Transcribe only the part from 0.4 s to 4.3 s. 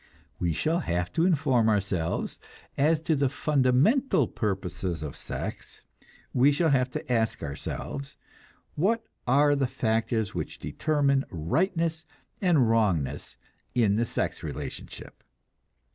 shall have to inform ourselves as to the fundamental